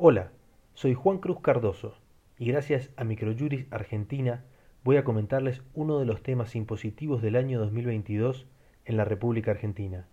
Hola, 0.00 0.30
soy 0.74 0.94
Juan 0.94 1.18
Cruz 1.18 1.40
Cardoso 1.40 1.98
y 2.38 2.46
gracias 2.46 2.92
a 2.96 3.02
Microjuris 3.02 3.66
Argentina 3.72 4.44
voy 4.84 4.96
a 4.96 5.02
comentarles 5.02 5.60
uno 5.74 5.98
de 5.98 6.06
los 6.06 6.22
temas 6.22 6.54
impositivos 6.54 7.20
del 7.20 7.34
año 7.34 7.58
2022 7.58 8.46
en 8.84 8.96
la 8.96 9.04
República 9.04 9.50
Argentina. 9.50 10.06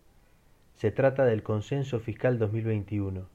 Se 0.73 0.89
trata 0.89 1.23
del 1.23 1.43
Consenso 1.43 1.99
Fiscal 1.99 2.39
2021 2.39 3.29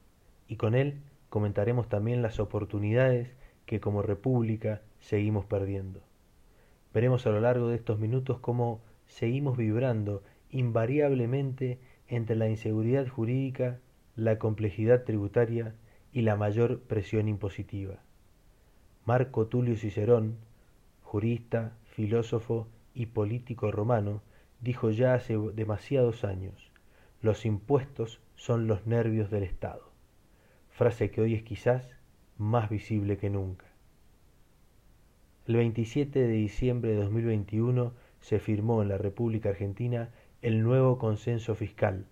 y 0.49 0.57
con 0.57 0.75
él 0.75 0.99
comentaremos 1.29 1.87
también 1.87 2.21
las 2.21 2.37
oportunidades 2.41 3.33
que 3.65 3.79
como 3.79 4.01
República 4.01 4.81
seguimos 4.99 5.45
perdiendo. 5.45 6.01
Veremos 6.93 7.25
a 7.27 7.29
lo 7.29 7.39
largo 7.39 7.69
de 7.69 7.77
estos 7.77 7.97
minutos 7.97 8.41
cómo 8.41 8.81
seguimos 9.05 9.55
vibrando 9.55 10.21
invariablemente 10.49 11.79
entre 12.09 12.35
la 12.35 12.49
inseguridad 12.49 13.07
jurídica, 13.07 13.79
la 14.17 14.37
complejidad 14.37 15.05
tributaria 15.05 15.75
y 16.13 16.21
la 16.21 16.35
mayor 16.35 16.81
presión 16.81 17.27
impositiva. 17.27 17.99
Marco 19.05 19.47
Tulio 19.47 19.75
Cicerón, 19.75 20.37
jurista, 21.01 21.73
filósofo 21.85 22.67
y 22.93 23.07
político 23.07 23.71
romano, 23.71 24.21
dijo 24.59 24.91
ya 24.91 25.13
hace 25.13 25.37
demasiados 25.53 26.23
años, 26.23 26.71
los 27.21 27.45
impuestos 27.45 28.19
son 28.35 28.67
los 28.67 28.85
nervios 28.85 29.29
del 29.29 29.43
Estado, 29.43 29.91
frase 30.69 31.11
que 31.11 31.21
hoy 31.21 31.35
es 31.35 31.43
quizás 31.43 31.87
más 32.37 32.69
visible 32.69 33.17
que 33.17 33.29
nunca. 33.29 33.65
El 35.47 35.55
27 35.55 36.19
de 36.19 36.33
diciembre 36.33 36.91
de 36.91 36.97
2021 36.97 37.93
se 38.19 38.39
firmó 38.39 38.81
en 38.81 38.89
la 38.89 38.97
República 38.97 39.49
Argentina 39.49 40.09
el 40.41 40.63
nuevo 40.63 40.97
consenso 40.97 41.55
fiscal 41.55 42.05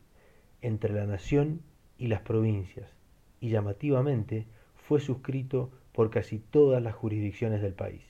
entre 0.62 0.94
la 0.94 1.06
nación 1.06 1.62
y 1.98 2.08
las 2.08 2.22
provincias, 2.22 2.99
y 3.40 3.50
llamativamente 3.50 4.46
fue 4.76 5.00
suscrito 5.00 5.72
por 5.92 6.10
casi 6.10 6.40
todas 6.40 6.82
las 6.82 6.96
jurisdicciones 6.96 7.62
del 7.62 7.74
país. 7.74 8.04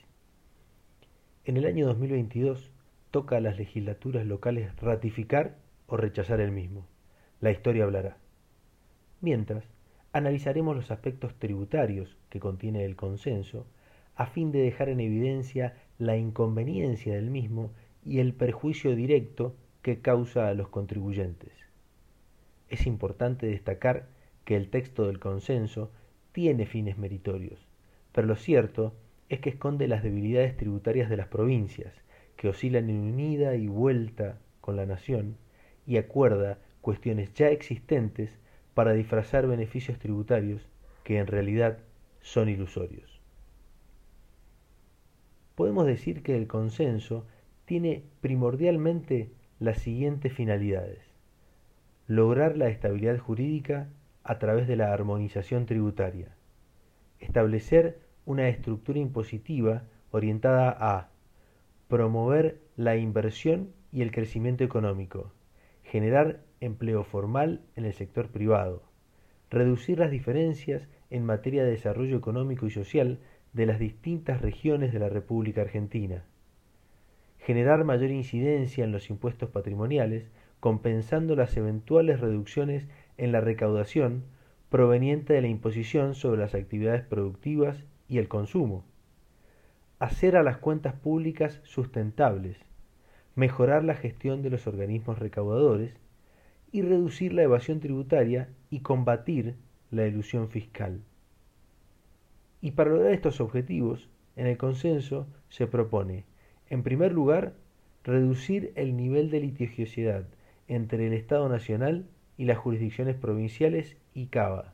En 1.45 1.57
el 1.57 1.65
año 1.65 1.87
2022 1.87 2.71
toca 3.11 3.37
a 3.37 3.41
las 3.41 3.57
legislaturas 3.57 4.25
locales 4.25 4.75
ratificar 4.77 5.57
o 5.87 5.97
rechazar 5.97 6.39
el 6.39 6.51
mismo. 6.51 6.85
La 7.41 7.51
historia 7.51 7.85
hablará. 7.85 8.17
Mientras, 9.21 9.65
analizaremos 10.13 10.75
los 10.75 10.91
aspectos 10.91 11.33
tributarios 11.35 12.17
que 12.29 12.39
contiene 12.39 12.85
el 12.85 12.95
consenso 12.95 13.65
a 14.15 14.25
fin 14.25 14.51
de 14.51 14.59
dejar 14.59 14.89
en 14.89 14.99
evidencia 14.99 15.75
la 15.97 16.17
inconveniencia 16.17 17.15
del 17.15 17.29
mismo 17.29 17.71
y 18.05 18.19
el 18.19 18.33
perjuicio 18.33 18.95
directo 18.95 19.55
que 19.81 20.01
causa 20.01 20.49
a 20.49 20.53
los 20.53 20.69
contribuyentes. 20.69 21.53
Es 22.67 22.85
importante 22.85 23.47
destacar 23.47 24.07
que 24.49 24.55
el 24.55 24.71
texto 24.71 25.05
del 25.05 25.19
consenso 25.19 25.91
tiene 26.31 26.65
fines 26.65 26.97
meritorios, 26.97 27.67
pero 28.11 28.25
lo 28.25 28.35
cierto 28.35 28.95
es 29.29 29.41
que 29.41 29.51
esconde 29.51 29.87
las 29.87 30.01
debilidades 30.01 30.57
tributarias 30.57 31.07
de 31.07 31.17
las 31.17 31.27
provincias, 31.27 31.93
que 32.35 32.49
oscilan 32.49 32.89
en 32.89 32.97
unida 32.97 33.55
y 33.55 33.67
vuelta 33.67 34.39
con 34.59 34.75
la 34.75 34.87
nación, 34.87 35.37
y 35.85 35.97
acuerda 35.97 36.57
cuestiones 36.81 37.31
ya 37.35 37.49
existentes 37.49 38.39
para 38.73 38.93
disfrazar 38.93 39.45
beneficios 39.45 39.99
tributarios 39.99 40.67
que 41.03 41.19
en 41.19 41.27
realidad 41.27 41.77
son 42.19 42.49
ilusorios. 42.49 43.21
Podemos 45.53 45.85
decir 45.85 46.23
que 46.23 46.35
el 46.35 46.47
consenso 46.47 47.27
tiene 47.65 48.03
primordialmente 48.19 49.29
las 49.59 49.77
siguientes 49.77 50.33
finalidades. 50.33 51.03
Lograr 52.07 52.57
la 52.57 52.69
estabilidad 52.69 53.19
jurídica 53.19 53.89
a 54.29 54.37
través 54.37 54.67
de 54.67 54.75
la 54.75 54.93
armonización 54.93 55.65
tributaria. 55.65 56.27
Establecer 57.17 57.97
una 58.25 58.47
estructura 58.47 58.99
impositiva 58.99 59.85
orientada 60.11 60.69
a 60.69 61.09
promover 61.87 62.61
la 62.75 62.95
inversión 62.95 63.73
y 63.91 64.03
el 64.03 64.11
crecimiento 64.11 64.63
económico, 64.63 65.31
generar 65.81 66.41
empleo 66.61 67.03
formal 67.03 67.61
en 67.75 67.85
el 67.85 67.93
sector 67.93 68.29
privado, 68.29 68.83
reducir 69.49 69.97
las 69.97 70.11
diferencias 70.11 70.87
en 71.09 71.25
materia 71.25 71.63
de 71.63 71.71
desarrollo 71.71 72.15
económico 72.15 72.67
y 72.67 72.69
social 72.69 73.17
de 73.53 73.65
las 73.65 73.79
distintas 73.79 74.43
regiones 74.43 74.93
de 74.93 74.99
la 74.99 75.09
República 75.09 75.61
Argentina, 75.61 76.23
generar 77.39 77.83
mayor 77.83 78.11
incidencia 78.11 78.83
en 78.83 78.91
los 78.91 79.09
impuestos 79.09 79.49
patrimoniales, 79.49 80.29
compensando 80.59 81.35
las 81.35 81.57
eventuales 81.57 82.19
reducciones 82.19 82.87
en 83.19 83.31
la 83.33 83.41
recaudación 83.41 84.23
proveniente 84.69 85.33
de 85.33 85.41
la 85.41 85.47
imposición 85.47 86.15
sobre 86.15 86.39
las 86.39 86.55
actividades 86.55 87.03
productivas 87.03 87.83
y 88.07 88.17
el 88.17 88.27
consumo, 88.27 88.85
hacer 89.99 90.37
a 90.37 90.43
las 90.43 90.57
cuentas 90.57 90.93
públicas 90.93 91.59
sustentables, 91.63 92.57
mejorar 93.35 93.83
la 93.83 93.95
gestión 93.95 94.41
de 94.41 94.49
los 94.49 94.67
organismos 94.67 95.19
recaudadores 95.19 95.93
y 96.71 96.81
reducir 96.81 97.33
la 97.33 97.43
evasión 97.43 97.79
tributaria 97.79 98.49
y 98.69 98.79
combatir 98.79 99.55
la 99.91 100.07
ilusión 100.07 100.49
fiscal. 100.49 101.01
Y 102.61 102.71
para 102.71 102.91
lograr 102.91 103.11
estos 103.11 103.41
objetivos, 103.41 104.09
en 104.35 104.47
el 104.47 104.57
consenso 104.57 105.27
se 105.49 105.67
propone, 105.67 106.25
en 106.69 106.83
primer 106.83 107.11
lugar, 107.11 107.53
reducir 108.03 108.71
el 108.75 108.95
nivel 108.95 109.29
de 109.29 109.41
litigiosidad 109.41 110.25
entre 110.67 111.07
el 111.07 111.13
Estado 111.13 111.49
Nacional 111.49 112.05
y 112.39 112.45
las 112.45 112.57
jurisdicciones 112.57 113.17
provinciales 113.17 113.97
y 114.13 114.27
CABA. 114.27 114.73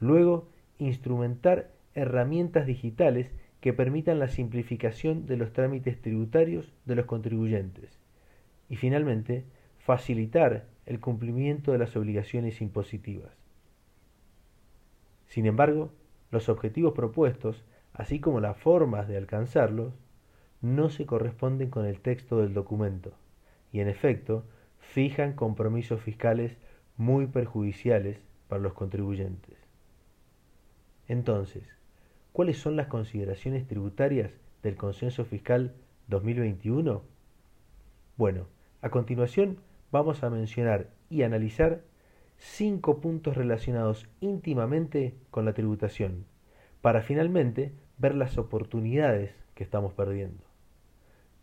Luego, 0.00 0.48
instrumentar 0.78 1.70
herramientas 1.94 2.66
digitales 2.66 3.30
que 3.60 3.74
permitan 3.74 4.18
la 4.18 4.28
simplificación 4.28 5.26
de 5.26 5.36
los 5.36 5.52
trámites 5.52 6.00
tributarios 6.00 6.72
de 6.86 6.94
los 6.94 7.04
contribuyentes. 7.04 8.00
Y 8.70 8.76
finalmente, 8.76 9.44
facilitar 9.78 10.64
el 10.86 10.98
cumplimiento 10.98 11.70
de 11.70 11.78
las 11.78 11.94
obligaciones 11.96 12.62
impositivas. 12.62 13.36
Sin 15.26 15.44
embargo, 15.44 15.92
los 16.30 16.48
objetivos 16.48 16.94
propuestos, 16.94 17.62
así 17.92 18.20
como 18.20 18.40
las 18.40 18.56
formas 18.56 19.06
de 19.06 19.18
alcanzarlos, 19.18 19.92
no 20.62 20.88
se 20.88 21.04
corresponden 21.04 21.68
con 21.68 21.84
el 21.84 22.00
texto 22.00 22.38
del 22.38 22.54
documento 22.54 23.12
y 23.70 23.80
en 23.80 23.88
efecto 23.88 24.46
fijan 24.78 25.34
compromisos 25.34 26.00
fiscales 26.00 26.56
muy 26.96 27.26
perjudiciales 27.26 28.18
para 28.48 28.62
los 28.62 28.72
contribuyentes. 28.74 29.56
Entonces, 31.08 31.64
¿cuáles 32.32 32.58
son 32.58 32.76
las 32.76 32.88
consideraciones 32.88 33.66
tributarias 33.66 34.32
del 34.62 34.76
Consenso 34.76 35.24
Fiscal 35.24 35.74
2021? 36.08 37.02
Bueno, 38.16 38.48
a 38.82 38.90
continuación 38.90 39.58
vamos 39.92 40.22
a 40.22 40.30
mencionar 40.30 40.90
y 41.10 41.22
analizar 41.22 41.82
cinco 42.38 43.00
puntos 43.00 43.36
relacionados 43.36 44.08
íntimamente 44.20 45.14
con 45.30 45.44
la 45.44 45.54
tributación, 45.54 46.26
para 46.80 47.02
finalmente 47.02 47.72
ver 47.98 48.14
las 48.14 48.38
oportunidades 48.38 49.34
que 49.54 49.64
estamos 49.64 49.94
perdiendo. 49.94 50.44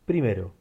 Primero, 0.06 0.54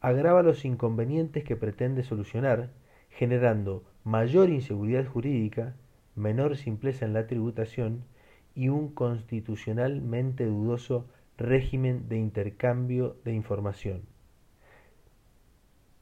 agrava 0.00 0.42
los 0.42 0.64
inconvenientes 0.64 1.44
que 1.44 1.56
pretende 1.56 2.02
solucionar, 2.02 2.70
generando 3.10 3.84
mayor 4.08 4.48
inseguridad 4.48 5.04
jurídica, 5.04 5.74
menor 6.16 6.56
simpleza 6.56 7.04
en 7.04 7.12
la 7.12 7.26
tributación 7.26 8.04
y 8.54 8.70
un 8.70 8.88
constitucionalmente 8.88 10.46
dudoso 10.46 11.04
régimen 11.36 12.08
de 12.08 12.16
intercambio 12.16 13.18
de 13.26 13.34
información. 13.34 14.00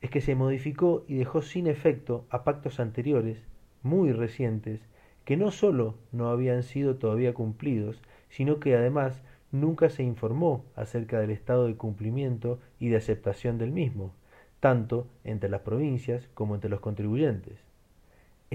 Es 0.00 0.10
que 0.10 0.20
se 0.20 0.36
modificó 0.36 1.04
y 1.08 1.16
dejó 1.16 1.42
sin 1.42 1.66
efecto 1.66 2.26
a 2.30 2.44
pactos 2.44 2.78
anteriores, 2.78 3.44
muy 3.82 4.12
recientes, 4.12 4.80
que 5.24 5.36
no 5.36 5.50
sólo 5.50 5.96
no 6.12 6.28
habían 6.28 6.62
sido 6.62 6.98
todavía 6.98 7.34
cumplidos, 7.34 8.00
sino 8.28 8.60
que 8.60 8.76
además 8.76 9.20
nunca 9.50 9.90
se 9.90 10.04
informó 10.04 10.64
acerca 10.76 11.18
del 11.18 11.30
estado 11.30 11.66
de 11.66 11.74
cumplimiento 11.74 12.60
y 12.78 12.88
de 12.88 12.98
aceptación 12.98 13.58
del 13.58 13.72
mismo, 13.72 14.14
tanto 14.60 15.08
entre 15.24 15.50
las 15.50 15.62
provincias 15.62 16.28
como 16.34 16.54
entre 16.54 16.70
los 16.70 16.78
contribuyentes. 16.78 17.65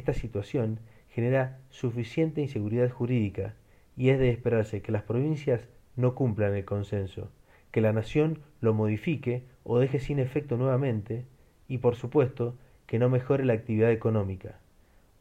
Esta 0.01 0.13
situación 0.13 0.79
genera 1.09 1.59
suficiente 1.69 2.41
inseguridad 2.41 2.89
jurídica 2.89 3.53
y 3.95 4.09
es 4.09 4.17
de 4.17 4.31
esperarse 4.31 4.81
que 4.81 4.91
las 4.91 5.03
provincias 5.03 5.69
no 5.95 6.15
cumplan 6.15 6.55
el 6.55 6.65
consenso, 6.65 7.29
que 7.69 7.81
la 7.81 7.93
nación 7.93 8.39
lo 8.61 8.73
modifique 8.73 9.43
o 9.63 9.77
deje 9.77 9.99
sin 9.99 10.17
efecto 10.17 10.57
nuevamente 10.57 11.27
y 11.67 11.77
por 11.77 11.95
supuesto 11.95 12.57
que 12.87 12.97
no 12.97 13.09
mejore 13.09 13.45
la 13.45 13.53
actividad 13.53 13.91
económica, 13.91 14.59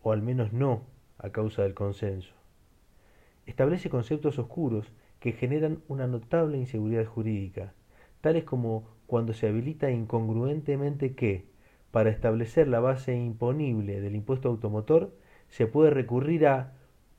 o 0.02 0.12
al 0.12 0.22
menos 0.22 0.54
no 0.54 0.86
a 1.18 1.28
causa 1.28 1.62
del 1.62 1.74
consenso. 1.74 2.32
Establece 3.44 3.90
conceptos 3.90 4.38
oscuros 4.38 4.90
que 5.18 5.32
generan 5.32 5.82
una 5.88 6.06
notable 6.06 6.56
inseguridad 6.56 7.04
jurídica, 7.04 7.74
tales 8.22 8.44
como 8.44 8.88
cuando 9.06 9.34
se 9.34 9.46
habilita 9.46 9.90
incongruentemente 9.90 11.14
que, 11.14 11.50
para 11.90 12.10
establecer 12.10 12.69
la 12.69 12.81
base 12.81 13.16
imponible 13.16 14.00
del 14.00 14.14
impuesto 14.14 14.48
automotor, 14.48 15.12
se 15.48 15.66
puede 15.66 15.90
recurrir 15.90 16.46
a 16.46 16.72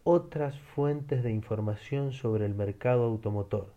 otras 0.03 0.59
fuentes 0.59 1.23
de 1.23 1.31
información 1.31 2.11
sobre 2.11 2.45
el 2.45 2.55
mercado 2.55 3.03
automotor, 3.03 3.73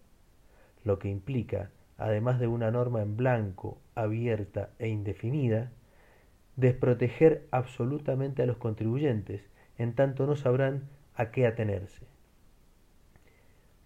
lo 0.85 0.99
que 0.99 1.09
implica, 1.09 1.71
además 1.99 2.39
de 2.39 2.47
una 2.47 2.71
norma 2.71 3.03
en 3.03 3.17
blanco, 3.17 3.79
abierta 3.95 4.71
e 4.79 4.89
indefinida, 4.89 5.73
desproteger 6.57 7.47
absolutamente 7.51 8.43
a 8.43 8.47
los 8.47 8.57
contribuyentes, 8.57 9.49
en 9.77 9.95
tanto 9.95 10.27
no 10.27 10.37
sabrán 10.37 10.89
a 11.15 11.31
qué 11.31 11.47
atenerse. 11.47 12.07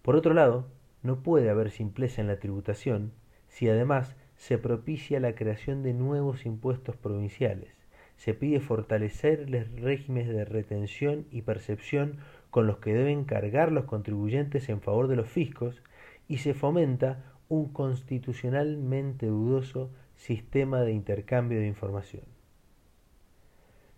Por 0.01 0.15
otro 0.15 0.33
lado, 0.33 0.67
no 1.03 1.23
puede 1.23 1.49
haber 1.49 1.71
simpleza 1.71 2.21
en 2.21 2.27
la 2.27 2.39
tributación 2.39 3.11
si 3.47 3.67
además 3.67 4.15
se 4.39 4.57
propicia 4.57 5.19
la 5.19 5.35
creación 5.35 5.83
de 5.83 5.93
nuevos 5.93 6.45
impuestos 6.45 6.95
provinciales. 6.95 7.75
Se 8.15 8.33
pide 8.33 8.61
fortalecer 8.61 9.49
los 9.49 9.69
regímenes 9.81 10.29
de 10.29 10.45
retención 10.45 11.25
y 11.29 11.41
percepción 11.41 12.19
con 12.49 12.65
los 12.65 12.77
que 12.77 12.93
deben 12.93 13.25
cargar 13.25 13.73
los 13.73 13.83
contribuyentes 13.83 14.69
en 14.69 14.79
favor 14.79 15.09
de 15.09 15.17
los 15.17 15.27
fiscos 15.27 15.83
y 16.29 16.37
se 16.37 16.53
fomenta 16.53 17.33
un 17.49 17.73
constitucionalmente 17.73 19.25
dudoso 19.25 19.91
sistema 20.15 20.81
de 20.83 20.93
intercambio 20.93 21.59
de 21.59 21.67
información. 21.67 22.23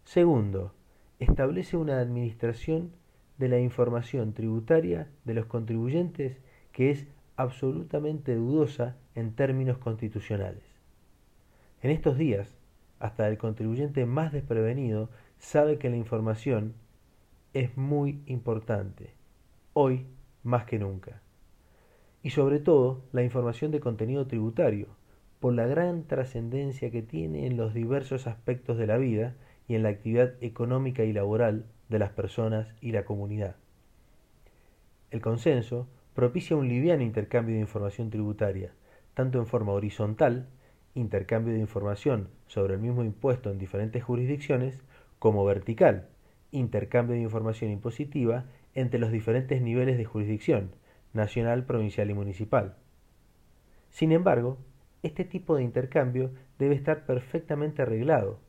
Segundo, 0.05 0.73
establece 1.19 1.77
una 1.77 1.99
administración 1.99 2.93
de 3.37 3.47
la 3.47 3.59
información 3.59 4.33
tributaria 4.33 5.07
de 5.23 5.35
los 5.35 5.45
contribuyentes 5.45 6.39
que 6.71 6.89
es 6.89 7.05
absolutamente 7.41 8.35
dudosa 8.35 8.95
en 9.15 9.33
términos 9.33 9.77
constitucionales. 9.77 10.63
En 11.81 11.91
estos 11.91 12.17
días, 12.17 12.55
hasta 12.99 13.27
el 13.27 13.37
contribuyente 13.37 14.05
más 14.05 14.31
desprevenido 14.31 15.09
sabe 15.39 15.79
que 15.79 15.89
la 15.89 15.97
información 15.97 16.75
es 17.53 17.75
muy 17.75 18.21
importante, 18.27 19.15
hoy 19.73 20.05
más 20.43 20.65
que 20.65 20.77
nunca. 20.77 21.21
Y 22.23 22.29
sobre 22.29 22.59
todo 22.59 23.01
la 23.11 23.23
información 23.23 23.71
de 23.71 23.79
contenido 23.79 24.27
tributario, 24.27 24.87
por 25.39 25.53
la 25.53 25.65
gran 25.65 26.03
trascendencia 26.03 26.91
que 26.91 27.01
tiene 27.01 27.47
en 27.47 27.57
los 27.57 27.73
diversos 27.73 28.27
aspectos 28.27 28.77
de 28.77 28.85
la 28.85 28.97
vida 28.97 29.33
y 29.67 29.73
en 29.73 29.81
la 29.81 29.89
actividad 29.89 30.35
económica 30.41 31.03
y 31.03 31.13
laboral 31.13 31.65
de 31.89 31.97
las 31.97 32.11
personas 32.11 32.67
y 32.79 32.91
la 32.91 33.05
comunidad. 33.05 33.55
El 35.09 35.19
consenso 35.19 35.87
propicia 36.13 36.57
un 36.57 36.67
liviano 36.67 37.03
intercambio 37.03 37.55
de 37.55 37.61
información 37.61 38.09
tributaria, 38.09 38.73
tanto 39.13 39.39
en 39.39 39.47
forma 39.47 39.71
horizontal, 39.71 40.47
intercambio 40.93 41.53
de 41.53 41.59
información 41.59 42.27
sobre 42.47 42.73
el 42.73 42.81
mismo 42.81 43.03
impuesto 43.03 43.49
en 43.49 43.57
diferentes 43.57 44.03
jurisdicciones, 44.03 44.83
como 45.19 45.45
vertical, 45.45 46.09
intercambio 46.51 47.15
de 47.15 47.21
información 47.21 47.71
impositiva 47.71 48.45
entre 48.73 48.99
los 48.99 49.11
diferentes 49.11 49.61
niveles 49.61 49.97
de 49.97 50.05
jurisdicción, 50.05 50.71
nacional, 51.13 51.65
provincial 51.65 52.09
y 52.09 52.13
municipal. 52.13 52.75
Sin 53.89 54.11
embargo, 54.11 54.57
este 55.03 55.23
tipo 55.25 55.55
de 55.55 55.63
intercambio 55.63 56.31
debe 56.59 56.75
estar 56.75 57.05
perfectamente 57.05 57.81
arreglado, 57.81 58.39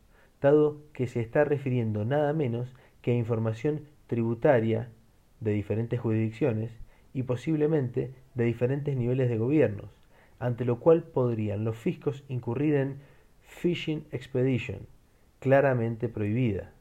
dado 0.40 0.82
que 0.92 1.06
se 1.06 1.20
está 1.20 1.44
refiriendo 1.44 2.04
nada 2.04 2.32
menos 2.32 2.74
que 3.00 3.14
información 3.14 3.82
tributaria 4.06 4.90
de 5.40 5.52
diferentes 5.52 5.98
jurisdicciones 5.98 6.81
y 7.14 7.24
posiblemente 7.24 8.14
de 8.34 8.44
diferentes 8.44 8.96
niveles 8.96 9.28
de 9.28 9.38
gobiernos, 9.38 9.90
ante 10.38 10.64
lo 10.64 10.80
cual 10.80 11.02
podrían 11.02 11.64
los 11.64 11.76
fiscos 11.76 12.24
incurrir 12.28 12.74
en 12.74 12.96
phishing 13.42 14.04
expedition, 14.12 14.86
claramente 15.38 16.08
prohibida. 16.08 16.72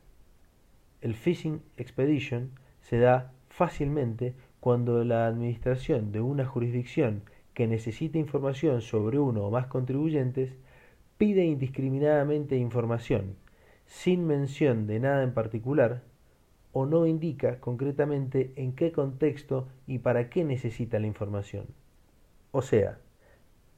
El 1.02 1.16
phishing 1.16 1.62
expedition 1.78 2.52
se 2.82 2.98
da 2.98 3.34
fácilmente 3.50 4.34
cuando 4.60 5.04
la 5.04 5.28
administración 5.28 6.12
de 6.12 6.22
una 6.22 6.46
jurisdicción 6.46 7.24
que 7.54 7.68
necesita 7.68 8.18
información 8.18 8.82
sobre 8.82 9.20
uno 9.20 9.44
o 9.44 9.52
más 9.52 9.68
contribuyentes 9.68 10.56
pide 11.18 11.46
indiscriminadamente 11.46 12.58
información, 12.58 13.36
sin 13.86 14.26
mención 14.26 14.88
de 14.88 15.00
nada 15.00 15.24
en 15.24 15.34
particular, 15.34 16.04
o 16.74 16.86
no 16.86 17.06
indica 17.06 17.60
concretamente 17.60 18.54
en 18.56 18.74
qué 18.74 18.92
contexto 18.92 19.68
y 19.88 20.00
para 20.00 20.30
qué 20.30 20.44
necesita 20.44 21.00
la 21.00 21.08
información. 21.08 21.68
O 22.52 22.62
sea, 22.62 23.00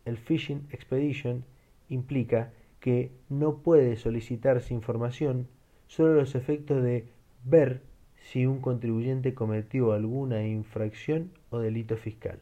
el 0.06 0.18
phishing 0.18 0.68
expedition 0.72 1.44
implica 1.90 2.54
que 2.80 3.12
no 3.30 3.58
puede 3.58 3.96
solicitarse 3.96 4.74
información 4.74 5.48
solo 5.88 6.14
los 6.14 6.36
efectos 6.36 6.84
de 6.84 7.08
ver 7.44 7.82
si 8.18 8.46
un 8.46 8.62
contribuyente 8.62 9.34
cometió 9.34 9.94
alguna 9.94 10.46
infracción 10.46 11.32
o 11.50 11.60
delito 11.60 11.98
fiscal. 11.98 12.40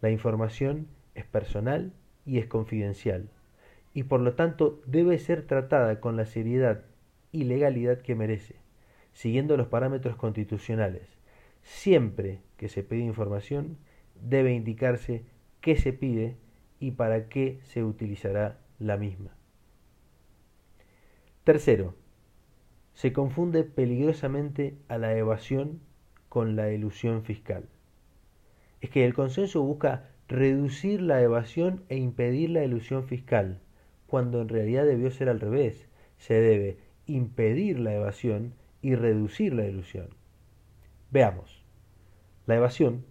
La 0.00 0.10
información 0.10 0.86
es 1.14 1.24
personal 1.24 1.92
y 2.24 2.38
es 2.38 2.46
confidencial, 2.46 3.28
y 3.92 4.04
por 4.04 4.20
lo 4.20 4.34
tanto 4.34 4.80
debe 4.86 5.18
ser 5.18 5.46
tratada 5.46 6.00
con 6.00 6.16
la 6.16 6.26
seriedad 6.26 6.82
y 7.32 7.44
legalidad 7.44 7.98
que 7.98 8.14
merece 8.14 8.56
siguiendo 9.18 9.56
los 9.56 9.66
parámetros 9.66 10.14
constitucionales. 10.14 11.08
Siempre 11.62 12.38
que 12.56 12.68
se 12.68 12.84
pide 12.84 13.00
información, 13.00 13.76
debe 14.14 14.54
indicarse 14.54 15.24
qué 15.60 15.74
se 15.74 15.92
pide 15.92 16.36
y 16.78 16.92
para 16.92 17.28
qué 17.28 17.58
se 17.64 17.82
utilizará 17.82 18.60
la 18.78 18.96
misma. 18.96 19.34
Tercero, 21.42 21.96
se 22.94 23.12
confunde 23.12 23.64
peligrosamente 23.64 24.78
a 24.86 24.98
la 24.98 25.16
evasión 25.16 25.80
con 26.28 26.54
la 26.54 26.68
elusión 26.68 27.24
fiscal. 27.24 27.68
Es 28.80 28.90
que 28.90 29.04
el 29.04 29.14
consenso 29.14 29.62
busca 29.62 30.10
reducir 30.28 31.02
la 31.02 31.20
evasión 31.20 31.82
e 31.88 31.96
impedir 31.96 32.50
la 32.50 32.62
elusión 32.62 33.02
fiscal, 33.02 33.58
cuando 34.06 34.40
en 34.42 34.48
realidad 34.48 34.86
debió 34.86 35.10
ser 35.10 35.28
al 35.28 35.40
revés. 35.40 35.88
Se 36.18 36.34
debe 36.34 36.78
impedir 37.06 37.80
la 37.80 37.92
evasión 37.96 38.54
y 38.82 38.94
reducir 38.94 39.54
la 39.54 39.66
ilusión. 39.66 40.08
Veamos. 41.10 41.64
La 42.46 42.56
evasión, 42.56 43.04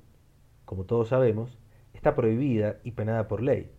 como 0.66 0.86
todos 0.86 1.10
sabemos, 1.10 1.58
está 1.94 2.16
prohibida 2.16 2.78
y 2.84 2.92
penada 2.92 3.28
por 3.28 3.42
ley. 3.42 3.72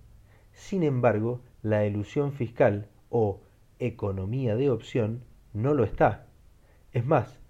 Sin 0.52 0.82
embargo, 0.82 1.40
la 1.62 1.86
ilusión 1.86 2.32
fiscal 2.32 2.88
o 3.10 3.40
economía 3.78 4.56
de 4.56 4.70
opción 4.70 5.24
no 5.52 5.74
lo 5.74 5.84
está. 5.84 6.26
Es 6.92 7.04
más, 7.04 7.40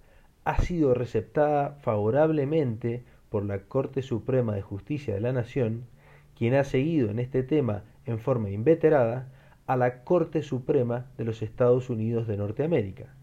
ha 0.43 0.59
sido 0.61 0.93
receptada 0.93 1.71
favorablemente 1.81 3.03
por 3.29 3.45
la 3.45 3.59
Corte 3.63 4.01
Suprema 4.01 4.55
de 4.55 4.61
Justicia 4.61 5.13
de 5.13 5.21
la 5.21 5.33
Nación, 5.33 5.85
quien 6.35 6.53
ha 6.55 6.63
seguido 6.63 7.09
en 7.09 7.19
este 7.19 7.43
tema 7.43 7.83
en 8.05 8.19
forma 8.19 8.49
inveterada 8.49 9.31
a 9.67 9.77
la 9.77 10.03
Corte 10.03 10.41
Suprema 10.41 11.11
de 11.17 11.25
los 11.25 11.41
Estados 11.41 11.89
Unidos 11.89 12.27
de 12.27 12.37
Norteamérica. 12.37 13.13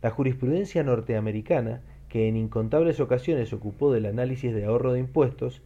La 0.00 0.10
jurisprudencia 0.10 0.84
norteamericana, 0.84 1.82
que 2.08 2.28
en 2.28 2.36
incontables 2.36 3.00
ocasiones 3.00 3.52
ocupó 3.52 3.92
del 3.92 4.06
análisis 4.06 4.54
de 4.54 4.64
ahorro 4.64 4.92
de 4.92 5.00
impuestos, 5.00 5.62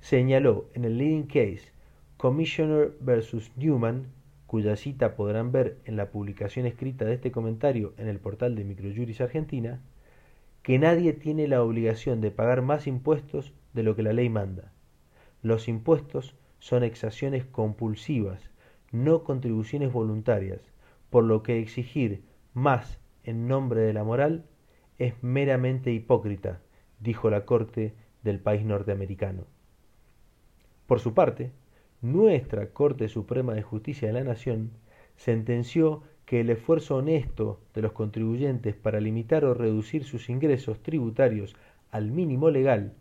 señaló 0.00 0.66
en 0.74 0.84
el 0.84 0.98
leading 0.98 1.26
case 1.26 1.72
Commissioner 2.16 2.92
vs. 3.00 3.50
Newman, 3.56 4.06
cuya 4.46 4.76
cita 4.76 5.16
podrán 5.16 5.50
ver 5.50 5.78
en 5.84 5.96
la 5.96 6.10
publicación 6.10 6.66
escrita 6.66 7.04
de 7.04 7.14
este 7.14 7.32
comentario 7.32 7.94
en 7.96 8.06
el 8.06 8.20
portal 8.20 8.54
de 8.54 8.64
Microjuris 8.64 9.20
Argentina, 9.20 9.80
que 10.62 10.78
nadie 10.78 11.12
tiene 11.12 11.48
la 11.48 11.62
obligación 11.62 12.20
de 12.20 12.30
pagar 12.30 12.62
más 12.62 12.86
impuestos 12.86 13.52
de 13.72 13.82
lo 13.82 13.96
que 13.96 14.04
la 14.04 14.12
ley 14.12 14.28
manda. 14.28 14.72
Los 15.42 15.66
impuestos 15.66 16.36
son 16.60 16.84
exacciones 16.84 17.44
compulsivas, 17.44 18.50
no 18.92 19.24
contribuciones 19.24 19.92
voluntarias, 19.92 20.60
por 21.10 21.24
lo 21.24 21.42
que 21.42 21.58
exigir 21.58 22.22
más 22.54 23.00
en 23.24 23.46
nombre 23.48 23.80
de 23.82 23.92
la 23.92 24.04
moral 24.04 24.44
es 24.98 25.14
meramente 25.22 25.92
hipócrita, 25.92 26.60
dijo 27.00 27.30
la 27.30 27.44
Corte 27.44 27.94
del 28.22 28.40
país 28.40 28.64
norteamericano. 28.64 29.44
Por 30.86 31.00
su 31.00 31.14
parte, 31.14 31.50
nuestra 32.00 32.70
Corte 32.70 33.08
Suprema 33.08 33.54
de 33.54 33.62
Justicia 33.62 34.08
de 34.08 34.14
la 34.14 34.24
Nación 34.24 34.70
sentenció 35.16 36.02
que 36.26 36.40
el 36.40 36.50
esfuerzo 36.50 36.96
honesto 36.96 37.60
de 37.74 37.82
los 37.82 37.92
contribuyentes 37.92 38.74
para 38.74 39.00
limitar 39.00 39.44
o 39.44 39.54
reducir 39.54 40.04
sus 40.04 40.28
ingresos 40.28 40.82
tributarios 40.82 41.56
al 41.90 42.10
mínimo 42.10 42.50
legal, 42.50 42.94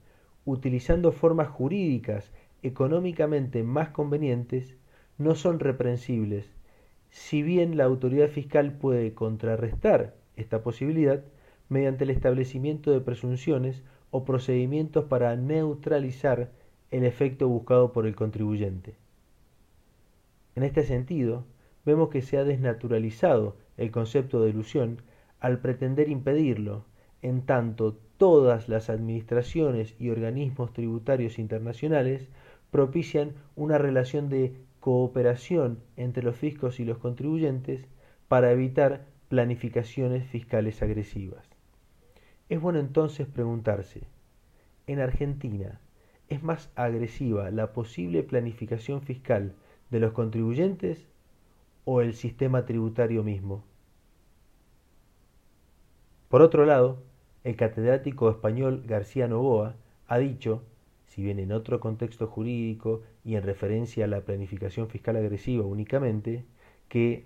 utilizando 0.45 1.11
formas 1.11 1.49
jurídicas 1.49 2.31
económicamente 2.63 3.63
más 3.63 3.89
convenientes, 3.89 4.75
no 5.17 5.35
son 5.35 5.59
reprensibles 5.59 6.51
si 7.11 7.43
bien 7.43 7.77
la 7.77 7.83
autoridad 7.83 8.29
fiscal 8.29 8.73
puede 8.73 9.13
contrarrestar 9.13 10.15
esta 10.35 10.63
posibilidad 10.63 11.23
mediante 11.69 12.05
el 12.05 12.09
establecimiento 12.09 12.91
de 12.91 13.01
presunciones 13.01 13.83
o 14.09 14.25
procedimientos 14.25 15.05
para 15.05 15.35
neutralizar 15.35 16.51
el 16.89 17.03
efecto 17.05 17.47
buscado 17.47 17.91
por 17.91 18.07
el 18.07 18.15
contribuyente. 18.15 18.95
En 20.55 20.63
este 20.63 20.83
sentido, 20.83 21.45
vemos 21.85 22.09
que 22.09 22.21
se 22.21 22.37
ha 22.37 22.43
desnaturalizado 22.43 23.55
el 23.77 23.91
concepto 23.91 24.41
de 24.41 24.49
ilusión 24.49 25.01
al 25.39 25.59
pretender 25.59 26.09
impedirlo 26.09 26.85
en 27.21 27.41
tanto 27.43 27.97
todas 28.17 28.69
las 28.69 28.89
administraciones 28.89 29.95
y 29.99 30.09
organismos 30.09 30.73
tributarios 30.73 31.39
internacionales 31.39 32.29
propician 32.69 33.33
una 33.55 33.77
relación 33.77 34.29
de 34.29 34.55
cooperación 34.81 35.79
entre 35.95 36.23
los 36.23 36.35
fiscos 36.35 36.79
y 36.79 36.85
los 36.85 36.97
contribuyentes 36.97 37.85
para 38.27 38.51
evitar 38.51 39.05
planificaciones 39.29 40.27
fiscales 40.27 40.81
agresivas. 40.81 41.45
Es 42.50 42.59
bueno 42.59 42.79
entonces 42.79 43.27
preguntarse, 43.27 44.01
en 44.88 45.00
Argentina, 45.00 45.79
¿es 46.27 46.43
más 46.43 46.71
agresiva 46.75 47.51
la 47.51 47.71
posible 47.71 48.23
planificación 48.23 49.01
fiscal 49.03 49.53
de 49.91 50.00
los 50.00 50.13
contribuyentes 50.13 51.07
o 51.85 52.01
el 52.01 52.15
sistema 52.15 52.65
tributario 52.65 53.23
mismo? 53.23 53.63
Por 56.27 56.41
otro 56.41 56.65
lado, 56.65 57.03
el 57.43 57.55
catedrático 57.55 58.31
español 58.31 58.83
García 58.88 59.27
Novoa 59.27 59.75
ha 60.07 60.17
dicho, 60.17 60.63
si 61.05 61.21
bien 61.21 61.39
en 61.39 61.51
otro 61.51 61.79
contexto 61.79 62.27
jurídico 62.27 63.03
y 63.23 63.35
en 63.35 63.43
referencia 63.43 64.05
a 64.05 64.07
la 64.07 64.21
planificación 64.21 64.89
fiscal 64.89 65.15
agresiva 65.15 65.65
únicamente, 65.65 66.45
que 66.87 67.25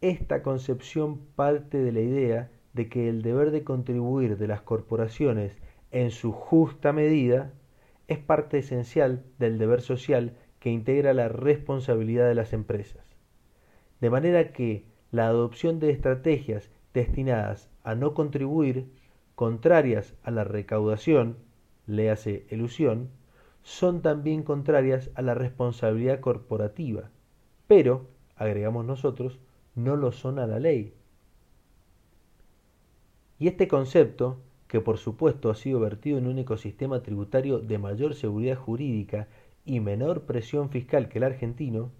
esta 0.00 0.42
concepción 0.42 1.18
parte 1.34 1.78
de 1.78 1.92
la 1.92 2.00
idea 2.00 2.50
de 2.74 2.88
que 2.88 3.08
el 3.08 3.22
deber 3.22 3.50
de 3.50 3.64
contribuir 3.64 4.36
de 4.36 4.48
las 4.48 4.60
corporaciones 4.60 5.58
en 5.90 6.10
su 6.10 6.32
justa 6.32 6.92
medida 6.92 7.52
es 8.08 8.18
parte 8.18 8.58
esencial 8.58 9.24
del 9.38 9.58
deber 9.58 9.80
social 9.80 10.36
que 10.58 10.70
integra 10.70 11.14
la 11.14 11.28
responsabilidad 11.28 12.28
de 12.28 12.34
las 12.34 12.52
empresas. 12.52 13.16
De 14.00 14.10
manera 14.10 14.52
que 14.52 14.84
la 15.10 15.26
adopción 15.28 15.78
de 15.78 15.90
estrategias 15.90 16.70
destinadas 16.92 17.70
a 17.82 17.94
no 17.94 18.12
contribuir, 18.12 18.90
contrarias 19.34 20.14
a 20.22 20.30
la 20.30 20.44
recaudación, 20.44 21.38
léase 21.86 22.46
elusión, 22.50 23.10
son 23.64 24.02
también 24.02 24.42
contrarias 24.42 25.10
a 25.14 25.22
la 25.22 25.34
responsabilidad 25.34 26.20
corporativa, 26.20 27.10
pero, 27.66 28.06
agregamos 28.36 28.84
nosotros, 28.84 29.38
no 29.74 29.96
lo 29.96 30.12
son 30.12 30.38
a 30.38 30.46
la 30.46 30.60
ley. 30.60 30.92
Y 33.38 33.48
este 33.48 33.66
concepto, 33.66 34.38
que 34.68 34.80
por 34.80 34.98
supuesto 34.98 35.50
ha 35.50 35.54
sido 35.54 35.80
vertido 35.80 36.18
en 36.18 36.26
un 36.26 36.38
ecosistema 36.38 37.02
tributario 37.02 37.58
de 37.58 37.78
mayor 37.78 38.14
seguridad 38.14 38.56
jurídica 38.56 39.28
y 39.64 39.80
menor 39.80 40.22
presión 40.22 40.68
fiscal 40.68 41.08
que 41.08 41.18
el 41.18 41.24
argentino, 41.24 41.90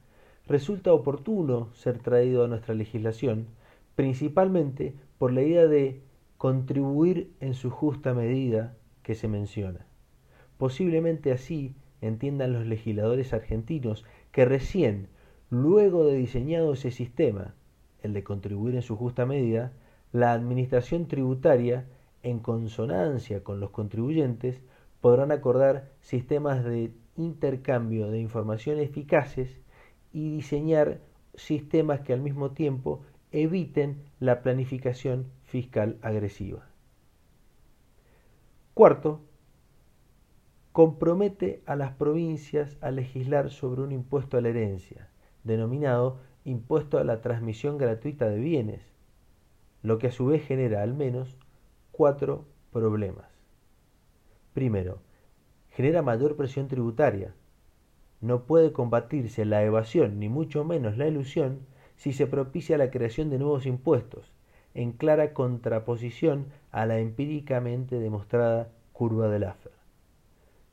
resulta 0.46 0.92
oportuno 0.92 1.72
ser 1.72 1.98
traído 1.98 2.44
a 2.44 2.48
nuestra 2.48 2.74
legislación, 2.74 3.46
principalmente 3.94 4.94
por 5.16 5.32
la 5.32 5.42
idea 5.42 5.66
de 5.66 6.02
contribuir 6.36 7.32
en 7.40 7.54
su 7.54 7.70
justa 7.70 8.12
medida 8.12 8.76
que 9.02 9.14
se 9.14 9.28
menciona. 9.28 9.86
Posiblemente 10.58 11.32
así 11.32 11.74
entiendan 12.00 12.52
los 12.52 12.66
legisladores 12.66 13.32
argentinos 13.32 14.04
que 14.32 14.44
recién, 14.44 15.08
luego 15.50 16.04
de 16.04 16.16
diseñado 16.16 16.72
ese 16.72 16.90
sistema, 16.90 17.54
el 18.02 18.12
de 18.12 18.22
contribuir 18.24 18.74
en 18.74 18.82
su 18.82 18.96
justa 18.96 19.26
medida, 19.26 19.72
la 20.12 20.32
administración 20.32 21.08
tributaria, 21.08 21.86
en 22.22 22.38
consonancia 22.38 23.42
con 23.42 23.60
los 23.60 23.70
contribuyentes, 23.70 24.62
podrán 25.00 25.32
acordar 25.32 25.90
sistemas 26.00 26.64
de 26.64 26.92
intercambio 27.16 28.10
de 28.10 28.20
información 28.20 28.78
eficaces 28.78 29.60
y 30.12 30.30
diseñar 30.36 31.00
sistemas 31.34 32.00
que 32.00 32.12
al 32.12 32.20
mismo 32.20 32.52
tiempo 32.52 33.02
eviten 33.32 34.04
la 34.20 34.42
planificación 34.42 35.26
fiscal 35.44 35.98
agresiva. 36.02 36.66
Cuarto, 38.72 39.20
compromete 40.74 41.62
a 41.66 41.76
las 41.76 41.92
provincias 41.92 42.76
a 42.80 42.90
legislar 42.90 43.52
sobre 43.52 43.82
un 43.82 43.92
impuesto 43.92 44.36
a 44.36 44.40
la 44.40 44.48
herencia, 44.48 45.08
denominado 45.44 46.18
impuesto 46.44 46.98
a 46.98 47.04
la 47.04 47.20
transmisión 47.20 47.78
gratuita 47.78 48.28
de 48.28 48.40
bienes, 48.40 48.82
lo 49.82 49.98
que 49.98 50.08
a 50.08 50.10
su 50.10 50.26
vez 50.26 50.44
genera 50.44 50.82
al 50.82 50.92
menos 50.92 51.38
cuatro 51.92 52.44
problemas. 52.72 53.28
Primero, 54.52 54.98
genera 55.70 56.02
mayor 56.02 56.34
presión 56.34 56.66
tributaria. 56.66 57.36
No 58.20 58.42
puede 58.42 58.72
combatirse 58.72 59.44
la 59.44 59.62
evasión 59.62 60.18
ni 60.18 60.28
mucho 60.28 60.64
menos 60.64 60.98
la 60.98 61.06
ilusión 61.06 61.60
si 61.94 62.12
se 62.12 62.26
propicia 62.26 62.78
la 62.78 62.90
creación 62.90 63.30
de 63.30 63.38
nuevos 63.38 63.64
impuestos, 63.66 64.32
en 64.74 64.90
clara 64.90 65.34
contraposición 65.34 66.46
a 66.72 66.84
la 66.84 66.98
empíricamente 66.98 68.00
demostrada 68.00 68.72
curva 68.92 69.28
de 69.28 69.38
Laffer. 69.38 69.73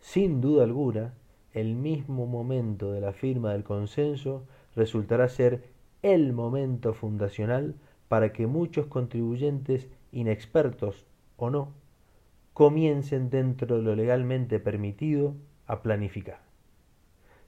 Sin 0.01 0.41
duda 0.41 0.63
alguna, 0.63 1.13
el 1.53 1.75
mismo 1.75 2.25
momento 2.25 2.91
de 2.91 3.00
la 3.00 3.13
firma 3.13 3.53
del 3.53 3.63
consenso 3.63 4.48
resultará 4.75 5.29
ser 5.29 5.63
el 6.01 6.34
momento 6.34 6.96
fundacional 6.96 7.75
para 8.08 8.34
que 8.34 8.48
muchos 8.48 8.88
contribuyentes 8.88 9.88
inexpertos 10.12 11.05
o 11.38 11.51
no 11.51 11.74
comiencen 12.53 13.29
dentro 13.29 13.77
de 13.77 13.84
lo 13.84 13.96
legalmente 13.96 14.60
permitido 14.60 15.36
a 15.67 15.84
planificar. 15.84 16.41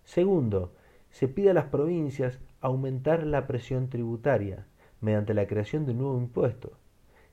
Segundo, 0.03 0.73
se 1.09 1.27
pide 1.27 1.49
a 1.49 1.53
las 1.55 1.65
provincias 1.65 2.39
aumentar 2.61 3.25
la 3.25 3.47
presión 3.47 3.89
tributaria 3.89 4.67
mediante 5.01 5.33
la 5.33 5.47
creación 5.47 5.85
de 5.85 5.93
un 5.93 5.97
nuevo 5.97 6.17
impuesto. 6.19 6.73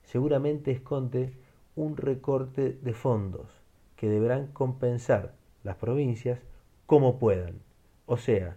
Seguramente 0.02 0.70
esconde 0.70 1.34
un 1.76 1.98
recorte 1.98 2.72
de 2.72 2.94
fondos 2.94 3.59
que 4.00 4.08
deberán 4.08 4.46
compensar 4.46 5.34
las 5.62 5.76
provincias 5.76 6.40
como 6.86 7.18
puedan, 7.18 7.60
o 8.06 8.16
sea, 8.16 8.56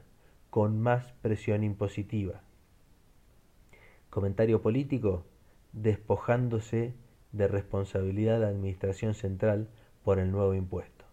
con 0.49 0.79
más 0.79 1.11
presión 1.21 1.65
impositiva. 1.65 2.43
Comentario 4.09 4.61
político, 4.61 5.25
despojándose 5.73 6.93
de 7.33 7.49
responsabilidad 7.49 8.35
de 8.35 8.39
la 8.39 8.47
Administración 8.47 9.15
Central 9.15 9.67
por 10.05 10.17
el 10.17 10.31
nuevo 10.31 10.53
impuesto. 10.53 11.03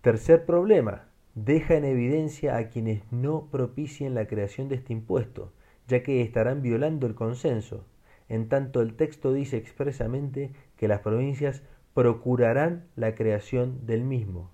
Tercer 0.00 0.46
problema, 0.46 1.08
deja 1.34 1.74
en 1.74 1.84
evidencia 1.84 2.58
a 2.58 2.68
quienes 2.68 3.10
no 3.10 3.48
propicien 3.50 4.14
la 4.14 4.28
creación 4.28 4.68
de 4.68 4.76
este 4.76 4.92
impuesto, 4.92 5.52
ya 5.88 6.04
que 6.04 6.22
estarán 6.22 6.62
violando 6.62 7.08
el 7.08 7.16
consenso, 7.16 7.86
en 8.28 8.48
tanto 8.48 8.82
el 8.82 8.94
texto 8.94 9.32
dice 9.32 9.56
expresamente 9.56 10.52
que 10.76 10.86
las 10.86 11.00
provincias 11.00 11.64
procurarán 11.94 12.86
la 12.96 13.14
creación 13.14 13.86
del 13.86 14.04
mismo. 14.04 14.50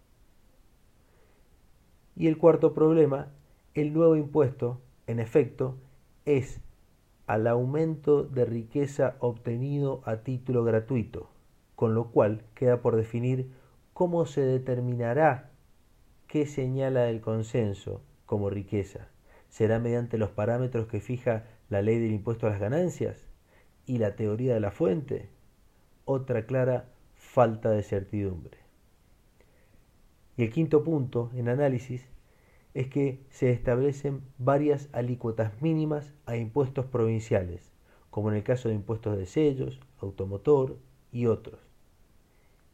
Y 2.16 2.26
el 2.26 2.36
cuarto 2.36 2.74
problema, 2.74 3.28
el 3.74 3.92
nuevo 3.92 4.16
impuesto, 4.16 4.80
en 5.06 5.20
efecto, 5.20 5.76
es 6.24 6.60
al 7.26 7.46
aumento 7.46 8.24
de 8.24 8.44
riqueza 8.44 9.16
obtenido 9.20 10.02
a 10.04 10.18
título 10.18 10.64
gratuito, 10.64 11.30
con 11.76 11.94
lo 11.94 12.10
cual 12.10 12.42
queda 12.54 12.82
por 12.82 12.96
definir 12.96 13.52
cómo 13.92 14.26
se 14.26 14.40
determinará 14.40 15.50
qué 16.26 16.46
señala 16.46 17.08
el 17.08 17.20
consenso 17.20 18.02
como 18.26 18.50
riqueza. 18.50 19.08
¿Será 19.48 19.78
mediante 19.78 20.18
los 20.18 20.30
parámetros 20.30 20.88
que 20.88 21.00
fija 21.00 21.46
la 21.68 21.82
ley 21.82 21.98
del 21.98 22.12
impuesto 22.12 22.46
a 22.46 22.50
las 22.50 22.60
ganancias 22.60 23.26
y 23.86 23.98
la 23.98 24.16
teoría 24.16 24.54
de 24.54 24.60
la 24.60 24.70
fuente? 24.70 25.30
Otra 26.04 26.46
clara 26.46 26.88
falta 27.38 27.70
de 27.70 27.84
certidumbre. 27.84 28.58
Y 30.36 30.42
el 30.42 30.50
quinto 30.50 30.82
punto 30.82 31.30
en 31.36 31.48
análisis 31.48 32.04
es 32.74 32.88
que 32.88 33.20
se 33.30 33.52
establecen 33.52 34.22
varias 34.38 34.88
alícuotas 34.90 35.62
mínimas 35.62 36.12
a 36.26 36.34
impuestos 36.34 36.86
provinciales, 36.86 37.70
como 38.10 38.30
en 38.30 38.38
el 38.38 38.42
caso 38.42 38.68
de 38.68 38.74
impuestos 38.74 39.16
de 39.16 39.26
sellos, 39.26 39.78
automotor 40.00 40.78
y 41.12 41.26
otros. 41.26 41.60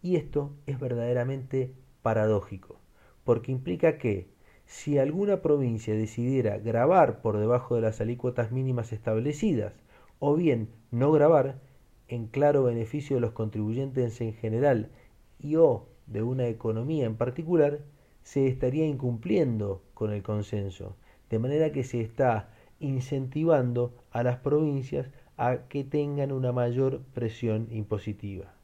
Y 0.00 0.16
esto 0.16 0.54
es 0.64 0.80
verdaderamente 0.80 1.74
paradójico, 2.00 2.80
porque 3.22 3.52
implica 3.52 3.98
que 3.98 4.30
si 4.64 4.96
alguna 4.96 5.42
provincia 5.42 5.92
decidiera 5.92 6.56
grabar 6.56 7.20
por 7.20 7.36
debajo 7.36 7.74
de 7.74 7.82
las 7.82 8.00
alícuotas 8.00 8.50
mínimas 8.50 8.94
establecidas, 8.94 9.74
o 10.20 10.34
bien 10.34 10.70
no 10.90 11.12
grabar, 11.12 11.60
en 12.08 12.26
claro 12.26 12.64
beneficio 12.64 13.16
de 13.16 13.20
los 13.20 13.32
contribuyentes 13.32 14.20
en 14.20 14.34
general 14.34 14.90
y 15.38 15.56
o 15.56 15.86
de 16.06 16.22
una 16.22 16.46
economía 16.48 17.06
en 17.06 17.16
particular, 17.16 17.80
se 18.22 18.46
estaría 18.46 18.86
incumpliendo 18.86 19.82
con 19.94 20.12
el 20.12 20.22
consenso, 20.22 20.96
de 21.30 21.38
manera 21.38 21.72
que 21.72 21.84
se 21.84 22.00
está 22.00 22.50
incentivando 22.80 23.94
a 24.10 24.22
las 24.22 24.38
provincias 24.38 25.10
a 25.36 25.68
que 25.68 25.84
tengan 25.84 26.32
una 26.32 26.52
mayor 26.52 27.02
presión 27.12 27.68
impositiva. 27.70 28.54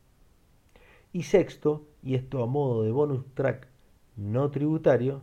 Y 1.13 1.25
sexto, 1.25 1.87
y 2.03 2.15
esto 2.15 2.43
a 2.43 2.47
modo 2.47 2.83
de 2.83 2.93
bonus 2.93 3.25
track 3.35 3.67
no 4.17 4.51
tributario, 4.51 5.23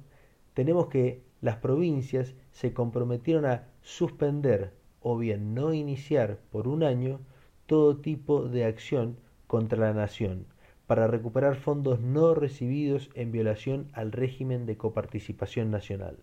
tenemos 0.53 0.87
que 0.87 1.21
las 1.41 1.57
provincias 1.57 2.33
se 2.51 2.73
comprometieron 2.73 3.45
a 3.45 3.67
suspender 3.81 4.73
o 5.01 5.17
bien 5.17 5.53
no 5.53 5.73
iniciar 5.73 6.39
por 6.51 6.67
un 6.67 6.83
año 6.83 7.19
todo 7.67 7.97
tipo 7.97 8.47
de 8.47 8.65
acción 8.65 9.17
contra 9.45 9.77
la 9.77 9.93
nación 9.93 10.47
para 10.87 11.07
recuperar 11.07 11.57
fondos 11.57 11.99
no 11.99 12.33
recibidos 12.33 13.09
en 13.13 13.31
violación 13.31 13.89
al 13.91 14.13
régimen 14.13 14.65
de 14.65 14.77
coparticipación 14.77 15.69
nacional. 15.69 16.17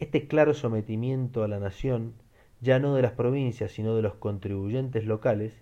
Este 0.00 0.26
claro 0.26 0.54
sometimiento 0.54 1.44
a 1.44 1.48
la 1.48 1.60
nación, 1.60 2.14
ya 2.60 2.80
no 2.80 2.94
de 2.94 3.02
las 3.02 3.12
provincias 3.12 3.70
sino 3.70 3.94
de 3.94 4.02
los 4.02 4.14
contribuyentes 4.14 5.06
locales, 5.06 5.54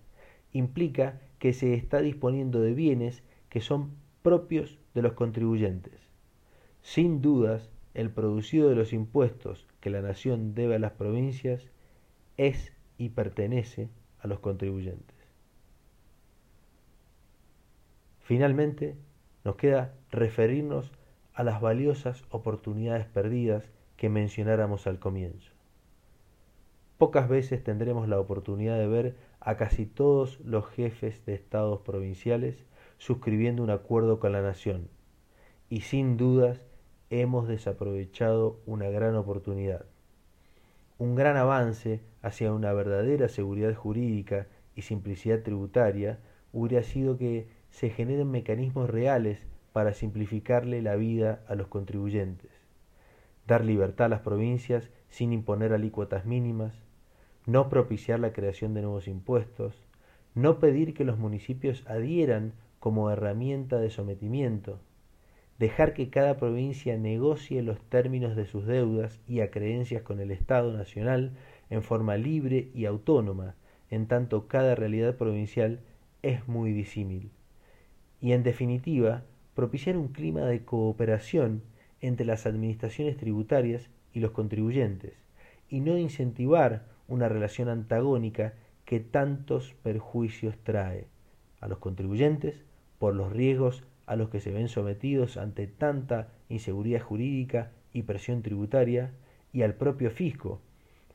implica 0.53 1.21
que 1.39 1.53
se 1.53 1.75
está 1.75 2.01
disponiendo 2.01 2.61
de 2.61 2.73
bienes 2.73 3.23
que 3.51 3.61
son 3.61 3.91
propios 4.23 4.79
de 4.95 5.03
los 5.03 5.13
contribuyentes. 5.13 6.09
Sin 6.81 7.21
dudas, 7.21 7.71
el 7.93 8.11
producido 8.11 8.71
de 8.71 8.75
los 8.75 8.95
impuestos 8.95 9.67
que 9.81 9.91
la 9.91 10.01
nación 10.01 10.55
debe 10.55 10.77
a 10.77 10.79
las 10.79 10.93
provincias 10.93 11.69
es 12.39 12.73
y 12.97 13.11
pertenece 13.11 13.91
a 14.25 14.27
los 14.27 14.41
contribuyentes. 14.41 15.15
Finalmente, 18.21 18.97
nos 19.45 19.57
queda 19.57 19.95
referirnos 20.11 20.91
a 21.35 21.45
las 21.45 21.61
valiosas 21.61 22.25
oportunidades 22.31 23.05
perdidas 23.07 23.71
que 23.99 24.09
mencionáramos 24.09 24.87
al 24.87 24.99
comienzo. 24.99 25.53
Pocas 26.97 27.29
veces 27.29 27.63
tendremos 27.63 28.09
la 28.09 28.19
oportunidad 28.19 28.79
de 28.79 28.87
ver 28.87 29.17
a 29.41 29.57
casi 29.57 29.85
todos 29.85 30.41
los 30.41 30.67
jefes 30.69 31.27
de 31.27 31.35
estados 31.35 31.81
provinciales 31.83 32.65
suscribiendo 32.97 33.63
un 33.63 33.71
acuerdo 33.71 34.21
con 34.21 34.33
la 34.33 34.41
nación, 34.41 34.89
y 35.69 35.83
sin 35.83 36.17
dudas 36.17 36.65
hemos 37.11 37.47
desaprovechado 37.47 38.61
una 38.65 38.89
gran 38.89 39.17
oportunidad. 39.17 39.85
Un 41.05 41.17
gran 41.17 41.37
avance 41.37 42.01
hacia 42.23 42.51
una 42.55 42.73
verdadera 42.73 43.29
seguridad 43.29 43.75
jurídica 43.75 44.47
y 44.75 44.81
simplicidad 44.81 45.43
tributaria 45.43 46.19
hubiera 46.51 46.83
sido 46.83 47.19
que 47.19 47.47
se 47.69 47.91
generen 47.91 48.31
mecanismos 48.31 48.89
reales 48.89 49.47
para 49.75 49.93
simplificarle 49.93 50.81
la 50.81 50.97
vida 50.97 51.45
a 51.47 51.57
los 51.57 51.67
contribuyentes, 51.67 52.53
dar 53.47 53.67
libertad 53.67 54.07
a 54.07 54.09
las 54.09 54.21
provincias 54.23 54.89
sin 55.11 55.35
imponer 55.35 55.75
alícuotas 55.75 56.25
mínimas, 56.25 56.73
no 57.45 57.69
propiciar 57.69 58.19
la 58.19 58.33
creación 58.33 58.73
de 58.73 58.81
nuevos 58.81 59.07
impuestos, 59.07 59.85
no 60.35 60.59
pedir 60.59 60.95
que 60.95 61.05
los 61.05 61.19
municipios 61.19 61.85
adhieran 61.87 62.55
como 62.81 63.11
herramienta 63.11 63.77
de 63.77 63.91
sometimiento, 63.91 64.81
dejar 65.59 65.95
que 65.95 66.11
cada 66.11 66.37
provincia 66.37 66.97
negocie 66.97 67.63
los 67.63 67.81
términos 67.89 68.37
de 68.37 68.47
sus 68.47 68.67
deudas 68.67 69.21
y 69.29 69.41
acreencias 69.41 70.03
con 70.03 70.21
el 70.21 70.31
Estado 70.31 70.73
Nacional 70.77 71.33
en 71.71 71.83
forma 71.83 72.17
libre 72.17 72.69
y 72.75 72.87
autónoma, 72.87 73.55
en 73.91 74.07
tanto 74.07 74.49
cada 74.49 74.75
realidad 74.75 75.17
provincial 75.17 75.81
es 76.23 76.49
muy 76.49 76.73
disímil. 76.73 77.31
Y 78.21 78.33
en 78.33 78.43
definitiva, 78.43 79.23
propiciar 79.55 79.97
un 79.97 80.09
clima 80.09 80.43
de 80.43 80.65
cooperación 80.65 81.63
entre 82.01 82.27
las 82.27 82.47
administraciones 82.47 83.17
tributarias 83.17 83.89
y 84.13 84.21
los 84.21 84.33
contribuyentes, 84.33 85.15
y 85.69 85.81
no 85.81 85.97
incentivar 85.97 86.87
una 87.09 87.29
relación 87.29 87.69
antagónica 87.69 88.55
que 88.85 89.01
tantos 89.01 89.75
perjuicios 89.83 90.57
trae 90.63 91.07
a 91.61 91.69
los 91.69 91.79
contribuyentes 91.79 92.65
por 92.99 93.15
los 93.15 93.33
riesgos 93.33 93.85
a 94.07 94.17
los 94.17 94.29
que 94.29 94.41
se 94.41 94.53
ven 94.53 94.69
sometidos 94.69 95.37
ante 95.37 95.67
tanta 95.67 96.29
inseguridad 96.49 97.01
jurídica 97.01 97.73
y 97.93 98.03
presión 98.03 98.43
tributaria, 98.43 99.13
y 99.53 99.63
al 99.63 99.75
propio 99.75 100.11
fisco, 100.11 100.61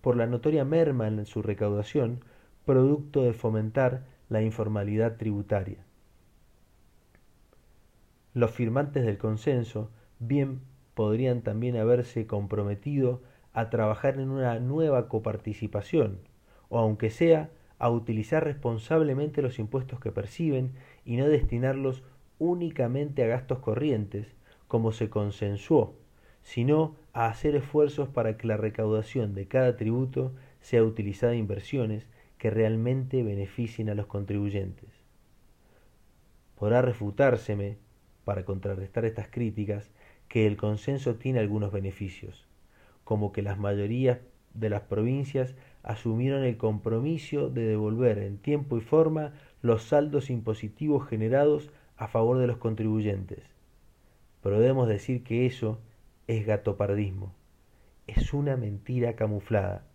por 0.01 0.15
la 0.15 0.25
notoria 0.25 0.63
merma 0.63 1.07
en 1.07 1.25
su 1.25 1.41
recaudación, 1.41 2.23
producto 2.65 3.23
de 3.23 3.33
fomentar 3.33 4.05
la 4.29 4.41
informalidad 4.41 5.17
tributaria. 5.17 5.83
Los 8.33 8.51
firmantes 8.51 9.05
del 9.05 9.17
consenso 9.17 9.91
bien 10.19 10.61
podrían 10.93 11.41
también 11.41 11.75
haberse 11.77 12.27
comprometido 12.27 13.21
a 13.53 13.69
trabajar 13.69 14.19
en 14.19 14.29
una 14.29 14.59
nueva 14.59 15.09
coparticipación, 15.09 16.19
o 16.69 16.79
aunque 16.79 17.09
sea 17.09 17.49
a 17.79 17.89
utilizar 17.89 18.43
responsablemente 18.43 19.41
los 19.41 19.59
impuestos 19.59 19.99
que 19.99 20.11
perciben 20.11 20.73
y 21.05 21.17
no 21.17 21.27
destinarlos 21.27 22.03
únicamente 22.39 23.23
a 23.23 23.27
gastos 23.27 23.59
corrientes, 23.59 24.27
como 24.67 24.91
se 24.91 25.09
consensuó, 25.09 25.95
sino 26.41 26.95
a 27.13 27.27
hacer 27.27 27.55
esfuerzos 27.55 28.09
para 28.09 28.37
que 28.37 28.47
la 28.47 28.57
recaudación 28.57 29.35
de 29.35 29.47
cada 29.47 29.77
tributo 29.77 30.33
sea 30.61 30.83
utilizada 30.83 31.33
en 31.33 31.39
inversiones 31.39 32.07
que 32.37 32.49
realmente 32.49 33.21
beneficien 33.21 33.89
a 33.89 33.95
los 33.95 34.07
contribuyentes. 34.07 34.89
Podrá 36.55 36.81
refutárseme, 36.81 37.77
para 38.25 38.45
contrarrestar 38.45 39.05
estas 39.05 39.27
críticas, 39.27 39.91
que 40.27 40.45
el 40.45 40.55
consenso 40.55 41.15
tiene 41.15 41.39
algunos 41.39 41.71
beneficios, 41.71 42.47
como 43.03 43.31
que 43.31 43.41
las 43.41 43.57
mayorías 43.57 44.19
de 44.53 44.69
las 44.69 44.81
provincias 44.81 45.55
asumieron 45.83 46.43
el 46.43 46.57
compromiso 46.57 47.49
de 47.49 47.65
devolver 47.65 48.19
en 48.19 48.37
tiempo 48.37 48.77
y 48.77 48.81
forma 48.81 49.33
los 49.61 49.83
saldos 49.83 50.29
impositivos 50.29 51.07
generados 51.07 51.71
a 51.99 52.07
favor 52.07 52.37
de 52.37 52.47
los 52.47 52.57
contribuyentes. 52.57 53.43
Pero 54.41 54.59
debemos 54.59 54.87
decir 54.87 55.23
que 55.23 55.45
eso 55.45 55.79
es 56.27 56.45
gatopardismo, 56.45 57.33
es 58.07 58.33
una 58.33 58.55
mentira 58.55 59.15
camuflada. 59.15 59.85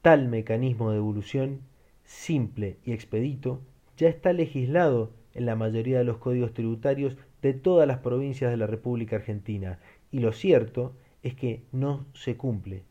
Tal 0.00 0.28
mecanismo 0.28 0.88
de 0.88 0.96
devolución, 0.96 1.60
simple 2.04 2.78
y 2.84 2.92
expedito, 2.92 3.60
ya 3.98 4.08
está 4.08 4.32
legislado 4.32 5.12
en 5.34 5.44
la 5.44 5.56
mayoría 5.56 5.98
de 5.98 6.04
los 6.04 6.16
códigos 6.16 6.54
tributarios 6.54 7.18
de 7.42 7.52
todas 7.52 7.86
las 7.86 7.98
provincias 7.98 8.50
de 8.50 8.56
la 8.56 8.66
República 8.66 9.16
Argentina, 9.16 9.78
y 10.10 10.20
lo 10.20 10.32
cierto 10.32 10.94
es 11.22 11.34
que 11.34 11.64
no 11.70 12.06
se 12.14 12.36
cumple. 12.38 12.82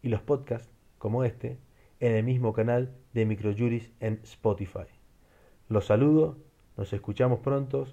y 0.02 0.10
los 0.10 0.22
podcasts 0.22 0.72
como 0.98 1.24
este 1.24 1.60
en 2.00 2.16
el 2.16 2.24
mismo 2.24 2.54
canal 2.54 2.96
de 3.14 3.26
Microjuris 3.26 3.92
en 4.00 4.20
Spotify. 4.24 4.88
Los 5.68 5.86
saludo, 5.86 6.38
nos 6.78 6.94
escuchamos 6.94 7.40
pronto 7.40 7.88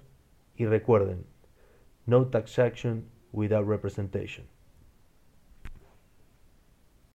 y 0.55 0.65
recuerden, 0.65 1.25
no 2.05 2.27
taxation 2.27 3.05
without 3.31 3.67
representation. 3.67 4.47